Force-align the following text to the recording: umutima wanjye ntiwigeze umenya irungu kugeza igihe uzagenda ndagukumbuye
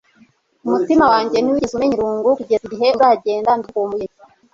umutima 0.65 1.05
wanjye 1.13 1.37
ntiwigeze 1.39 1.73
umenya 1.75 1.95
irungu 1.97 2.37
kugeza 2.39 2.63
igihe 2.65 2.85
uzagenda 2.95 3.51
ndagukumbuye 3.57 4.07